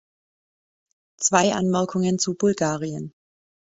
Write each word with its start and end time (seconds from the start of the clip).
Zwei 1.19 1.53
Anmerkungen 1.53 2.17
zu 2.17 2.33
Bulgarien. 2.33 3.13